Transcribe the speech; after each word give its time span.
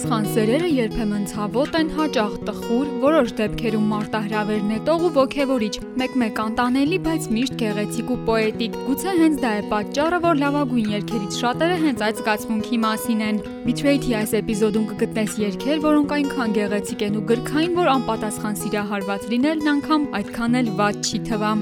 Անպատասխան 0.00 0.28
սերերը 0.32 0.68
երբեմն 0.72 1.24
ցավոտ 1.28 1.74
են, 1.76 1.88
հաճախ 1.92 2.36
տխուր, 2.48 2.86
որոշ 3.02 3.32
դեպքերում 3.36 3.88
մարտահրավեր 3.92 4.62
նետող 4.68 5.02
ու 5.04 5.10
ոգևորիչ, 5.16 5.74
մեկ-մեկ 6.00 6.38
անտանելի, 6.44 6.98
բայց 7.04 7.26
միշտ 7.36 7.58
գեղեցիկ 7.60 8.12
ու 8.14 8.16
պոետիկ։ 8.30 8.78
Գուցե 8.86 9.12
հենց 9.18 9.42
դա 9.44 9.50
է 9.60 9.66
պատճառը, 9.74 10.20
որ 10.24 10.40
լավագույն 10.40 10.88
երգերից 10.96 11.36
շատերը 11.42 11.76
հենց 11.84 12.04
այդ 12.08 12.22
զգացմունքի 12.22 12.80
մասին 12.86 13.20
են։ 13.28 13.42
Betrayed-ի 13.68 14.16
այս 14.22 14.32
էպիզոդում 14.40 14.88
կգտնես 14.94 15.36
երգեր, 15.44 15.84
որոնք 15.84 16.16
այնքան 16.16 16.56
գեղեցիկ 16.56 17.04
են 17.10 17.20
ու 17.20 17.26
գրքային, 17.34 17.76
որ 17.76 17.92
անպատասխան 17.98 18.58
սիրահարված 18.64 19.28
լինելն 19.34 19.70
անգամ 19.76 20.08
այդքան 20.22 20.58
էլ 20.64 20.74
վատ 20.80 21.04
չի 21.04 21.22
թվա։ 21.28 21.52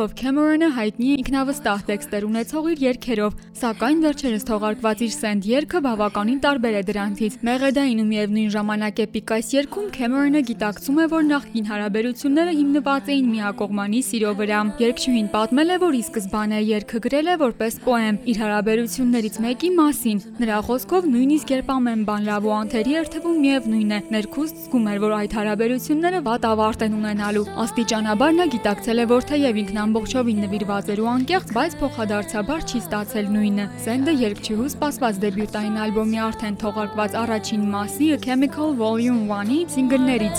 Դով 0.00 0.12
Քեմերոնը 0.16 0.68
հայտնի 0.72 1.06
է 1.12 1.14
ինքնավստահ 1.20 1.80
տեքստեր 1.90 2.24
ունեցող 2.24 2.68
իր 2.70 2.78
երգերով, 2.86 3.34
սակայն 3.60 3.98
վերջերս 4.00 4.46
թողարկված 4.48 5.00
իր 5.04 5.10
Send 5.12 5.48
երգը 5.50 5.80
բավականին 5.84 6.38
տարբեր 6.40 6.78
է 6.78 6.82
դրանցից։ 6.88 7.36
Մեղեդային 7.44 8.00
ու 8.00 8.06
միևնույն 8.08 8.54
ժամանակ 8.54 9.02
էպիկ 9.04 9.32
այս 9.36 9.50
երգում 9.52 9.90
Քեմերոնը 9.96 10.40
գիտակցում 10.48 11.00
է, 11.04 11.06
որ 11.12 11.26
նախկին 11.28 11.68
հարաբերությունները 11.68 12.54
հիմնված 12.60 13.10
էին 13.12 13.28
միակողմանի 13.34 14.00
սիրո 14.08 14.32
վրա։ 14.40 14.60
Երգչուհին 14.80 15.28
պատմել 15.36 15.68
է, 15.68 15.76
որ 15.84 15.92
ի 16.00 16.02
սկզբանե 16.08 16.60
երգը 16.70 17.02
գրել 17.04 17.28
է 17.28 17.36
որպես 17.44 17.78
պոեմ 17.84 18.20
իր 18.30 18.40
հարաբերություններից 18.40 19.38
մեկի 19.44 19.70
մասին։ 19.76 20.24
Նրա 20.40 20.58
խոսքով 20.70 21.10
նույնիսկ 21.12 21.54
երբ 21.60 21.70
ամեն 21.76 22.04
բան 22.08 22.26
լավ 22.30 22.48
ու 22.48 22.54
անթերի 22.56 22.96
էր 23.00 23.12
թվում 23.20 23.38
միևնույն 23.44 23.90
է, 23.90 24.00
ներքուստ 24.16 24.60
զգում 24.64 24.90
էր, 24.90 24.98
որ 25.04 25.14
այդ 25.20 25.36
հարաբերությունները 25.40 26.20
վատ 26.30 26.48
ավարտ 26.50 26.84
են 26.88 26.96
ունենալու։ 27.00 27.46
Աստիճանաբար 27.66 28.36
նա 28.40 28.48
գիտակցել 28.54 29.00
է, 29.00 29.06
որ 29.10 29.28
թեև 29.30 29.60
ինքն 29.60 29.80
ամբողջովին 29.90 30.44
նվիրված 30.44 30.88
էր 30.92 31.00
ու 31.02 31.06
անկեղծ, 31.10 31.48
բայց 31.56 31.72
փոխադարձաբար 31.80 32.60
չի 32.70 32.78
ստացել 32.80 33.30
նույնը։ 33.34 33.64
Սենդը 33.84 34.12
երգչուհու 34.20 34.68
սպասված 34.70 35.16
դեբյուտային 35.24 35.80
ալբոմի 35.84 36.20
արդեն 36.26 36.58
թողարկված 36.62 37.16
առաջին 37.24 37.64
մասի 37.74 38.10
A 38.14 38.18
Chemical 38.26 38.68
Volume 38.78 39.26
1-ի 39.26 39.58
սինգլներից 39.74 40.38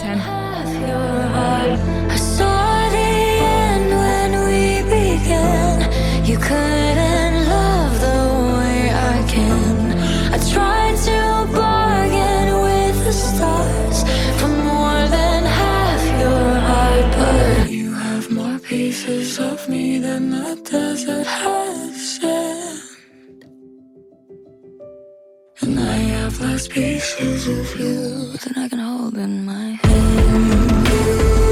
began. 4.91 5.79
You 6.31 6.37
couldn't 6.39 7.35
love 7.51 7.93
the 8.07 8.19
way 8.55 8.79
I 8.91 9.17
can. 9.33 9.75
I 10.35 10.37
tried 10.53 10.97
to 11.07 11.19
bargain 11.59 12.47
with 12.67 12.97
the 13.03 13.13
stars 13.13 13.99
for 14.39 14.51
more 14.71 15.03
than 15.15 15.41
half 15.59 16.01
your 16.23 16.47
heart, 16.67 17.07
but 17.19 17.69
you 17.69 17.80
pieces 18.71 19.37
of 19.37 19.67
me 19.67 19.99
than 19.99 20.29
the 20.29 20.55
desert 20.63 21.27
has 21.27 22.15
sand. 22.15 22.79
And 25.59 25.77
I 25.77 25.97
have 26.15 26.39
less 26.39 26.69
pieces 26.69 27.49
of 27.49 27.67
you 27.77 28.31
than 28.37 28.63
I 28.63 28.69
can 28.69 28.79
hold 28.79 29.17
in 29.17 29.43
my 29.43 29.77
hand. 29.83 31.50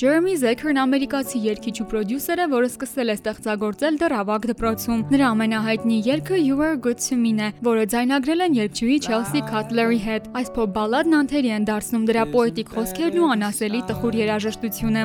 Ջերեմի 0.00 0.34
Զեքերն 0.40 0.78
ամերիկացի 0.80 1.38
երգիչ 1.44 1.74
ու 1.82 1.84
պրոդյուսեր 1.90 2.40
է, 2.40 2.44
որը 2.48 2.68
սկսել 2.70 3.12
է 3.12 3.16
ստեղծագործել 3.18 3.98
դեռ 4.00 4.14
ավագ 4.16 4.46
դպրոցում։ 4.50 5.02
Նրա 5.12 5.26
ամենահայտնի 5.34 5.98
երգը 6.06 6.38
You 6.40 6.56
Were 6.56 6.78
Good 6.86 7.02
to 7.04 7.18
Me-ն 7.20 7.42
է, 7.44 7.48
որը 7.68 7.84
ձայնագրել 7.92 8.44
են 8.46 8.56
երգչուհի 8.60 8.96
Chelsea 9.04 9.44
Cutler-ի 9.50 10.00
հետ։ 10.06 10.30
Այս 10.40 10.48
փոփ 10.56 10.72
բալադն 10.78 11.18
անթերի 11.20 11.52
են 11.58 11.68
դարձնում 11.68 12.08
դրա 12.08 12.24
պոետիկ 12.32 12.72
խոսքերն 12.78 13.20
ու 13.20 13.30
անասելի 13.36 13.82
տխուր 13.92 14.18
երաժշտությունը։ 14.24 15.04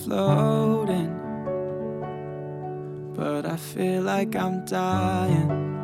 floating, 0.00 1.12
but 3.16 3.44
I 3.44 3.56
feel 3.56 4.02
like 4.02 4.36
I'm 4.36 4.64
dying. 4.64 5.79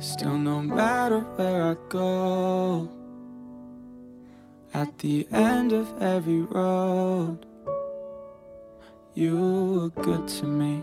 Still, 0.00 0.38
no 0.38 0.62
matter 0.62 1.20
where 1.36 1.62
I 1.72 1.76
go, 1.88 2.88
at 4.72 4.96
the 4.98 5.26
end 5.32 5.72
of 5.72 6.00
every 6.00 6.42
road, 6.42 7.44
you 9.14 9.36
were 9.36 10.02
good 10.02 10.28
to 10.28 10.46
me. 10.46 10.82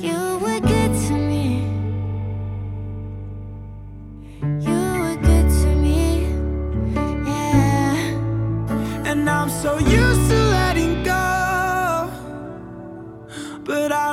You 0.00 0.38
were 0.38 0.60
good 0.60 0.92
to 1.08 1.14
me. 1.14 1.66
You 4.60 4.80
were 5.02 5.16
good 5.20 5.48
to 5.62 5.74
me. 5.74 6.28
Yeah. 7.26 9.10
And 9.10 9.28
I'm 9.28 9.50
so 9.50 9.78
used 9.78 10.30
to 10.30 10.36
letting 10.36 11.02
go, 11.02 12.08
but 13.64 13.90
I 13.90 14.07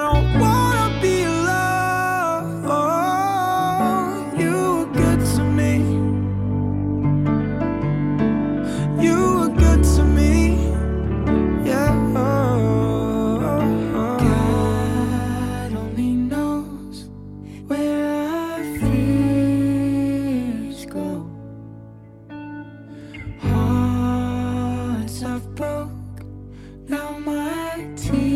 eternity. 27.86 28.35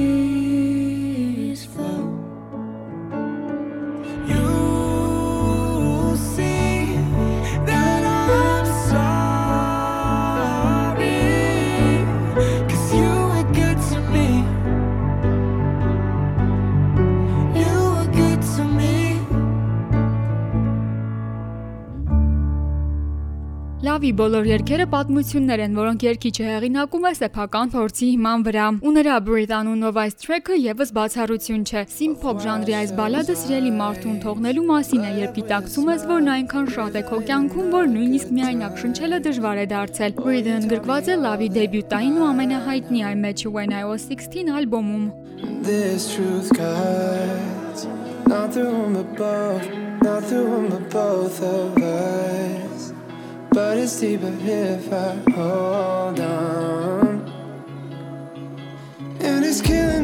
Լավի 24.09 24.17
բոլոր 24.17 24.47
երգերը 24.49 24.85
պատմություններ 24.89 25.61
են, 25.61 25.73
որոնք 25.77 26.03
երգիչը 26.05 26.45
հեղինակում 26.49 27.03
է 27.05 27.09
սեփական 27.19 27.71
փորձի 27.73 28.07
հիման 28.09 28.45
վրա։ 28.47 28.69
Ու 28.81 28.93
նրա 28.95 29.17
Breathe 29.27 29.53
անունով 29.53 29.99
այս 30.01 30.15
track-ը 30.23 30.55
եւս 30.57 30.91
բացառություն 30.97 31.65
չէ։ 31.69 31.83
Synth-pop 31.93 32.41
ժանրի 32.41 32.73
այս 32.79 32.93
բալադը 32.97 33.35
սիրելի 33.37 33.73
մարդուն 33.77 34.15
թողնելու 34.23 34.63
մասին 34.69 35.03
է, 35.05 35.11
երբ 35.19 35.37
գիտակցում 35.37 35.91
ես, 35.93 36.07
որ 36.09 36.23
նա 36.25 36.37
այնքան 36.39 36.71
շատ 36.73 36.97
է 36.97 37.03
քո 37.05 37.19
կյանքում, 37.29 37.67
որ 37.77 37.85
նույնիսկ 37.93 38.33
միայնակ 38.39 38.81
շնչելը 38.81 39.19
դժվար 39.29 39.61
է 39.61 39.67
դարձել։ 39.77 40.17
Breathe-ը 40.23 40.55
ընդգրկված 40.57 41.05
է 41.13 41.19
Լավի 41.29 41.49
դեբյուտային 41.59 42.17
ու 42.17 42.27
ամենահայտնի 42.33 43.05
I 43.05 43.13
Met 43.13 43.45
You 43.45 43.53
When 43.53 43.77
I 43.77 43.83
Was 43.85 44.09
16 44.09 44.49
ալբոմում։ 44.57 45.05
This 45.69 46.09
truth 46.15 46.49
cuts 46.57 47.85
not 48.25 48.49
through 48.57 48.89
but 48.89 49.13
both, 49.21 49.69
not 50.01 50.25
through 50.25 50.65
but 50.73 50.89
both 50.89 51.37
of 51.45 51.77
us. 51.77 52.68
But 53.59 53.77
it's 53.77 53.99
deeper 53.99 54.33
if 54.41 54.93
I 54.93 55.15
hold 55.35 56.19
on. 56.21 57.07
And 59.19 59.43
it's 59.43 59.59
killing 59.59 59.98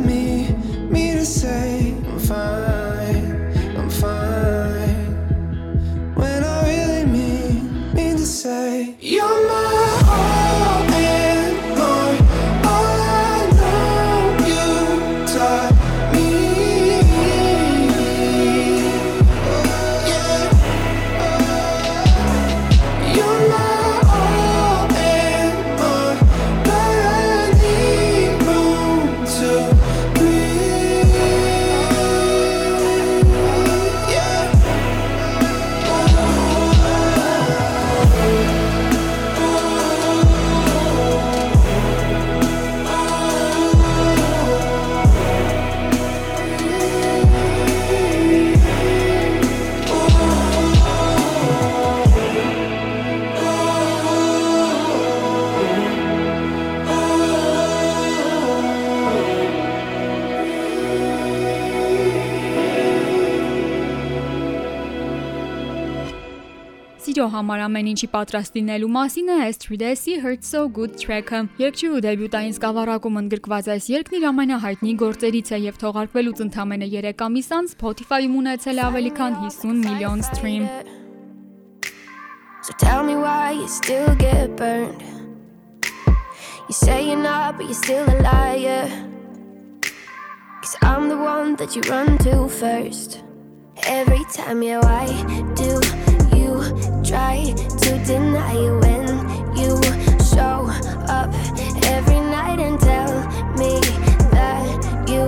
սիրո 67.16 67.30
համար 67.32 67.62
ամեն 67.64 67.88
ինչի 67.94 68.08
պատրաստ 68.12 68.58
լինելու 68.58 68.88
մասին 68.92 69.30
է 69.32 69.36
Estridesi 69.46 70.16
Hurt 70.20 70.44
So 70.44 70.64
Good 70.68 70.98
track-ը։ 71.00 71.40
Երգչուհու 71.62 72.02
դեբյուտային 72.04 72.56
սկավառակում 72.58 73.20
ընդգրկված 73.22 73.70
այս 73.72 73.86
երգն 73.94 74.18
իր 74.18 74.26
ամենահայտնի 74.30 74.96
գործերից 75.00 75.52
է 75.56 75.60
եւ 75.64 75.78
թողարկվելուց 75.86 76.42
ընդամենը 76.46 76.90
3 76.92 77.24
ամիս 77.28 77.48
անց 77.56 77.76
Spotify-ում 77.78 78.36
ունեցել 78.42 78.82
է 78.82 78.84
ավելի 78.90 79.12
քան 79.16 79.38
50 79.46 79.80
միլիոն 79.86 80.26
stream։ 80.28 80.68
So 82.68 82.76
tell 82.84 83.04
me 83.08 83.16
why 83.16 83.56
you 83.62 83.70
still 83.70 84.12
get 84.20 84.58
burned. 84.60 85.00
You 86.68 86.76
say 86.76 87.00
you're 87.08 87.24
not, 87.24 87.56
but 87.56 87.72
you're 87.72 87.80
still 87.80 88.04
a 88.12 88.18
liar. 88.28 88.92
Cause 90.60 90.76
I'm 90.82 91.08
the 91.08 91.16
one 91.16 91.56
that 91.64 91.78
you 91.78 91.82
run 91.88 92.18
to 92.28 92.50
first. 92.50 93.24
Every 93.88 94.26
time, 94.36 94.64
yeah, 94.64 94.80
why 94.84 95.06
do 95.56 96.05
try 97.06 97.54
to 97.56 98.04
deny 98.04 98.56
when 98.82 99.08
you 99.56 99.80
show 100.26 100.66
up 101.08 101.30
every 101.86 102.20
night 102.20 102.60
and 102.60 102.80
tell 102.80 103.14
me 103.56 103.80
that 104.34 105.06
you 105.08 105.22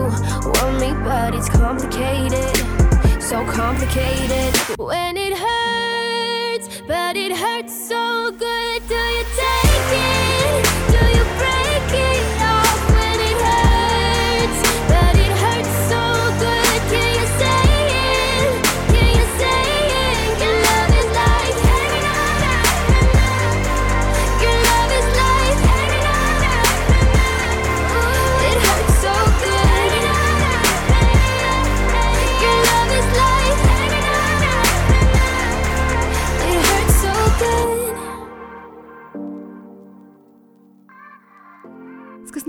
want 0.54 0.80
me? 0.80 0.94
But 1.04 1.36
it's 1.36 1.50
complicated, 1.50 3.22
so 3.22 3.46
complicated. 3.46 4.56
When 4.80 5.18
it 5.18 5.34
hurts, 5.38 6.82
but 6.88 7.16
it 7.16 7.32
hurts 7.32 7.88
so 7.88 8.32
good. 8.32 8.97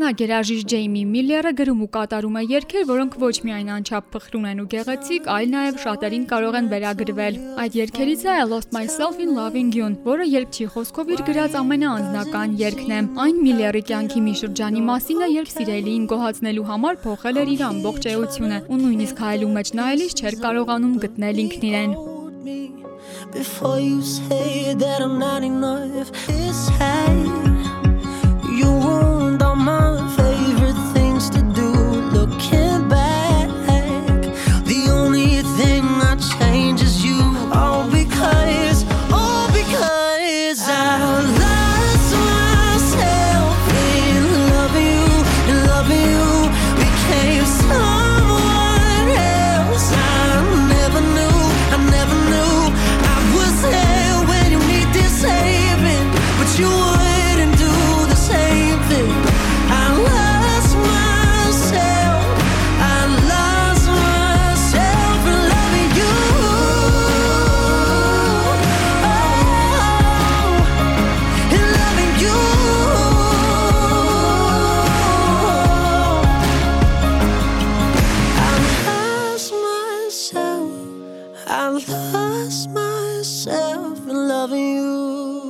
Սկսնակ 0.09 0.23
երաժիշտ 0.25 0.69
Ջեյմի 0.73 1.01
Միլլերը 1.05 1.51
գրում 1.59 1.81
ու 1.85 1.87
կատարում 1.93 2.37
է 2.41 2.43
երգեր, 2.49 2.85
որոնք 2.89 3.17
ոչ 3.21 3.33
միայն 3.45 3.67
անչափ 3.75 4.07
փխրուն 4.15 4.47
են 4.49 4.61
ու 4.63 4.69
գեղեցիկ, 4.73 5.27
այլ 5.35 5.51
նաև 5.53 5.81
շատերին 5.83 6.23
կարող 6.31 6.55
են 6.61 6.71
վերագրվել։ 6.71 7.35
Այդ 7.61 7.77
երգերից 7.77 8.23
է 8.25 8.31
I 8.33 8.47
Lost 8.49 8.73
Myself 8.73 9.21
in 9.21 9.35
Loving 9.37 9.69
You, 9.77 9.91
որը 10.09 10.29
երգչի 10.33 10.69
խոսքով 10.73 11.13
իր 11.13 11.23
գրած 11.29 11.59
ամենաանձնական 11.61 12.57
երգն 12.57 12.95
է։ 12.97 13.03
Այն 13.29 13.43
Միլլերի 13.45 13.83
կյանքի 13.93 14.23
մի 14.25 14.35
շրջանի 14.41 14.83
մասին 14.89 15.21
է, 15.21 15.29
երբ 15.35 15.53
սիրելիին 15.53 16.09
գոհացնելու 16.09 16.67
համար 16.73 16.99
փոխել 17.05 17.43
էր 17.45 17.53
իր 17.53 17.67
ամբողջ 17.69 18.09
էությունը 18.15 18.63
ու 18.65 18.81
նույնիսկ 18.81 19.23
հայելու 19.29 19.53
մեջ 19.59 19.75
նայելիս 19.77 20.17
չէր 20.23 20.41
կարողանում 20.49 20.97
գտնել 21.05 21.45
ինքն 21.45 21.69
իրեն։ 21.69 21.93
before 23.29 23.79
you 23.79 24.01
say 24.01 24.73
that 24.73 25.03
I'm 25.03 25.19
not 25.19 25.45
enough. 25.45 26.11
It's 26.31 26.69
hate. 26.81 27.48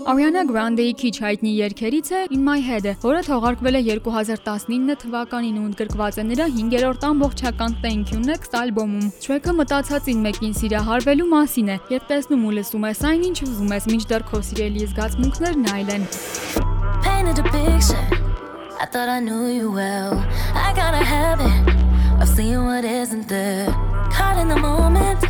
Ariana 0.09 0.41
Grande-ի 0.49 0.93
քիչ 0.97 1.17
հայտնի 1.21 1.51
երգերից 1.53 2.11
է 2.17 2.21
In 2.33 2.41
My 2.47 2.63
Head-ը, 2.65 2.95
որը 3.03 3.19
թողարկվել 3.27 3.77
է 3.77 3.83
2019 3.89 4.95
թվականին 5.03 5.59
ու 5.61 5.65
ընդգրկված 5.69 6.21
է 6.23 6.25
նրա 6.31 6.47
5-րդ 6.55 7.05
ամբողջական 7.11 7.77
Thank 7.83 8.15
You 8.15 8.23
Next 8.25 8.57
ալբոմում։ 8.57 9.11
Track-ը 9.21 9.55
մտածածին 9.59 10.25
մեկին 10.25 10.57
սիրահարվելու 10.63 11.29
մասին 11.35 11.69
է, 11.75 11.79
երբ 11.93 12.09
տեսնում 12.15 12.49
ու 12.49 12.55
լսում 12.57 12.89
ես 12.89 13.05
այն, 13.13 13.29
ինչ 13.29 13.37
ուզում 13.51 13.77
ես, 13.77 13.91
մինչդեռ 13.93 14.27
քո 14.33 14.43
սիրելի 14.49 14.89
զգացմունքներն 14.89 15.71
այլ 15.77 15.95
են։ 15.99 16.09
painted 17.05 17.39
a 17.39 17.43
picture. 17.53 18.07
I 18.81 18.87
thought 18.87 19.09
I 19.09 19.21
knew 19.21 19.47
you 19.47 19.71
well. 19.71 20.15
I 20.55 20.73
got 20.73 20.95
a 20.95 21.05
habit 21.05 21.53
of 22.23 22.29
seeing 22.29 22.65
what 22.65 22.85
isn't 22.85 23.29
there. 23.29 23.67
Caught 24.11 24.39
in 24.39 24.49
the 24.49 24.57
moment, 24.57 25.21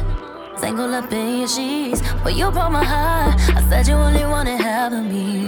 tangled 0.60 0.92
up 0.92 1.12
in 1.12 1.38
your 1.38 1.48
sheets. 1.48 2.02
But 2.22 2.34
you 2.34 2.50
broke 2.50 2.72
my 2.72 2.84
heart. 2.84 3.34
I 3.56 3.62
said 3.68 3.88
you 3.88 3.94
only 3.94 4.24
wanted 4.24 4.60
half 4.60 4.92
of 4.92 5.04
me. 5.04 5.47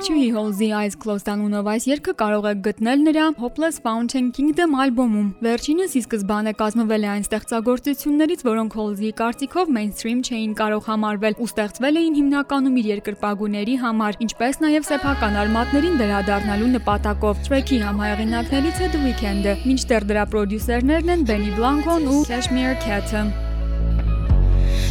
Երկչուհի 0.00 0.28
Halsey 0.32 0.68
Eyes 0.72 0.94
Closed 0.96 1.26
անունով 1.28 1.66
այս 1.68 1.86
երգը 1.90 2.12
կարող 2.20 2.46
եք 2.48 2.60
գտնել 2.64 3.02
նրա 3.04 3.24
Hopeless 3.36 3.80
Fountain 3.84 4.30
Kingdom 4.32 4.72
ալբոմում։ 4.80 5.26
Վերջինս 5.44 5.96
ի 5.98 6.00
սկզբանե 6.06 6.54
կազմվել 6.56 7.04
է 7.04 7.10
այն 7.14 7.26
ստեղծագործություններից, 7.26 8.44
որոնք 8.48 8.76
Halsey-ի 8.80 9.10
կարծիքով 9.18 9.74
mainstream 9.76 10.22
չէին 10.24 10.54
կարող 10.62 10.88
համարվել 10.88 11.36
ու 11.36 11.50
ստեղծվել 11.50 12.00
էին 12.00 12.16
հիմնականում 12.20 12.80
իր 12.80 12.88
երկրպագուների 12.94 13.76
համար, 13.84 14.18
ինչպես 14.24 14.60
նաև 14.64 14.88
սեփական 14.88 15.38
արմատներին 15.44 16.00
վերադառնալու 16.00 16.72
նպատակով։ 16.80 17.44
Track-ի 17.50 17.84
համահեղինակներից 17.84 18.80
է 18.80 18.90
The 18.96 19.04
Weeknd-ը, 19.04 19.54
մինչդեռ 19.68 20.08
դրա 20.14 20.24
պրոդյուսերներն 20.32 21.14
են 21.18 21.28
Benny 21.28 21.52
Blanco-ն 21.60 22.08
ու 22.08 22.24
Cashmere 22.32 22.80
Cat-ը։ 22.88 23.28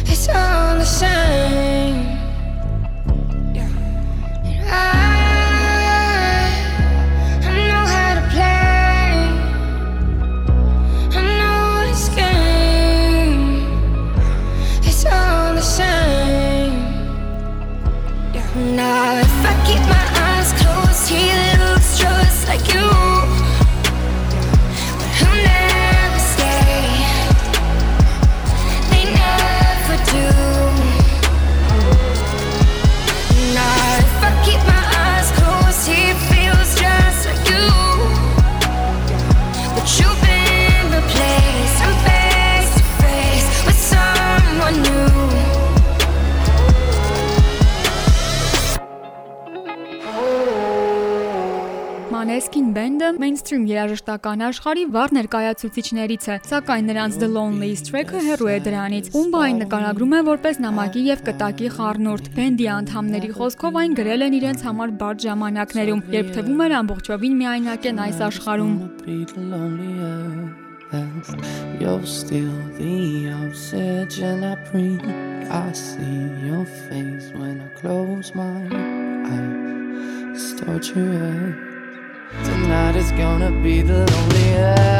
It's 0.06 0.30
all 0.30 0.78
the 0.78 0.86
same. 0.86 2.20
And 4.72 4.99
night 18.80 19.29
Maneskin 52.20 52.74
Band-ը 52.76 53.14
mainstream 53.16 53.62
երաժշտական 53.64 54.42
աշխարհի 54.44 54.82
վառ 54.92 55.12
ներկայացուցիչներից 55.16 56.24
է, 56.28 56.34
սակայն 56.50 56.90
նրանց 56.90 57.14
The 57.22 57.28
Loneliest 57.32 57.86
Track-ը 57.88 58.20
հեռու 58.26 58.50
է 58.52 58.56
դրանից։ 58.66 59.06
Ումբը 59.16 59.40
այն 59.46 59.62
նկարագրում 59.62 60.12
է 60.18 60.20
որպես 60.26 60.60
նամակի 60.60 61.04
եւ 61.06 61.22
կտակի 61.30 61.70
խառնուրդ։ 61.76 62.28
Բենդի 62.34 62.66
անդամների 62.74 63.30
խոսքով 63.38 63.78
այն 63.80 63.96
գրել 64.00 64.26
են 64.26 64.36
իրենց 64.40 64.66
համար 64.68 64.92
բարդ 65.00 65.24
ժամանակներում, 65.24 66.04
երբ 66.18 66.28
թվում 66.36 66.60
էր 66.66 66.76
ամբողջովին 66.80 67.40
միայնակ 67.40 67.88
են 67.88 68.04
այս 68.04 68.20
աշխարհում։. 68.28 68.76
You're 71.80 72.04
still 72.04 72.52
the 72.76 73.32
oxygen 73.46 74.44
I 74.44 74.56
breathe. 74.68 75.08
I 75.48 75.72
see 75.72 76.20
your 76.44 76.66
face 76.66 77.32
when 77.32 77.64
I 77.64 77.68
close 77.80 78.34
my 78.34 78.68
eyes. 79.32 79.70
It's 80.34 80.52
torture. 80.60 81.79
Tonight 82.44 82.94
is 82.94 83.10
gonna 83.12 83.50
be 83.50 83.82
the 83.82 84.06
loneliest. 84.06 84.90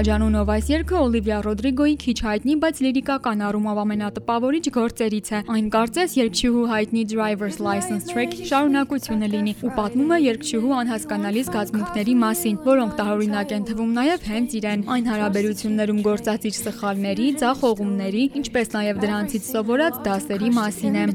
Ռաջանունով 0.00 0.48
այս 0.48 0.68
երգը 0.70 0.96
Օլիվիա 0.96 1.38
Ռոդրիգոյի 1.44 1.94
քիչ 2.00 2.14
հայտնի, 2.24 2.54
բայց 2.60 2.78
լիրիկական 2.84 3.40
առումով 3.44 3.80
ամենատպավորիչ 3.82 4.62
գործերից 4.76 5.28
է։ 5.28 5.40
Այն 5.52 5.66
կարծես 5.74 6.14
երգչուհու 6.16 6.62
հայտնի 6.70 7.02
Driver's 7.10 7.58
License 7.60 8.08
Track 8.08 8.32
շարունակությունը 8.48 9.28
լինի 9.34 9.54
ու 9.60 9.72
պատմում 9.76 10.14
է 10.16 10.18
երգչուհու 10.24 10.72
անհասկանալի 10.80 11.42
զգացմունքների 11.50 12.14
մասին, 12.24 12.56
որոնք 12.64 12.96
տարօրինակ 12.96 13.52
են 13.60 13.68
թվում 13.68 13.92
նաև 14.00 14.24
հենց 14.30 14.56
իրեն։ 14.60 14.80
Այն 14.96 15.12
հարաբերություններում 15.12 16.00
գործած 16.08 16.48
իր 16.48 16.56
սխալների, 16.64 17.28
ձախողումների, 17.44 18.24
ինչպես 18.40 18.74
նաև 18.80 19.04
դրանցից 19.04 19.52
սովորած 19.52 20.00
դասերի 20.08 20.50
մասին 20.56 20.94
է։ 20.96 21.08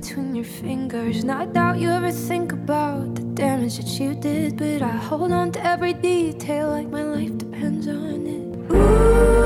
damage 3.35 3.75
that 3.79 3.99
you 3.99 4.15
did, 4.15 4.55
but 4.55 4.81
I 4.81 4.95
hold 4.95 5.33
on 5.33 5.51
to 5.51 5.59
every 5.65 5.91
detail 5.91 6.69
like 6.69 6.87
my 6.87 7.03
life 7.03 7.37
depends 7.37 7.85
on 7.85 8.25
it. 8.25 8.44
Ooh, 8.71 9.44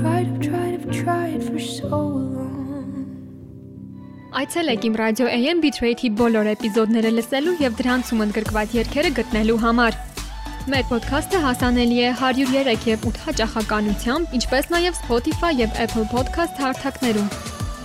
tried, 0.00 0.26
I've 0.26 0.40
tried, 0.40 0.74
I've 0.74 0.90
tried 0.90 1.42
for 1.44 1.60
so 1.60 1.96
long. 1.96 2.48
Այցելեք 4.40 4.84
իմ 4.88 4.94
ռադիո 5.00 5.26
AM 5.36 5.60
Bitrate-ի 5.64 6.08
բոլոր 6.20 6.48
էպիզոդները 6.54 7.10
լսելու 7.16 7.54
եւ 7.60 7.76
դրանցում 7.80 8.22
ընդգրկված 8.26 8.76
երգերը 8.78 9.10
գտնելու 9.18 9.58
համար։ 9.64 9.98
Մեր 10.70 10.84
ոդքասթը 10.90 11.40
հասանելի 11.44 11.98
է 12.06 12.10
103 12.20 12.86
եւ 12.92 13.06
8 13.10 13.22
հաճախականությամբ, 13.26 14.34
ինչպես 14.38 14.70
նաեւ 14.74 14.98
Spotify 15.00 15.52
եւ 15.60 15.80
Apple 15.84 16.06
Podcast 16.14 16.60
հարթակներում։ 16.62 17.32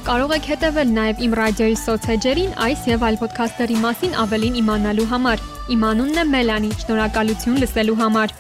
Կարող 0.06 0.36
եք 0.38 0.50
հետևել 0.54 0.92
նաև 1.00 1.24
իմ 1.26 1.40
ռադիոյի 1.40 1.78
սոցհեջերին 1.82 2.52
այս 2.68 2.84
եւ 2.94 3.08
այլ 3.10 3.18
ոդքասթերի 3.26 3.80
մասին 3.88 4.20
ավելին 4.26 4.60
իմանալու 4.62 5.08
համար։ 5.16 5.48
Իմ 5.76 5.88
անունն 5.90 6.22
է 6.22 6.28
Մելանի։ 6.36 6.72
Շնորհակալություն 6.84 7.58
լսելու 7.66 7.98
համար։ 8.06 8.36